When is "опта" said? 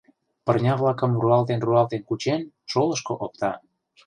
3.25-3.51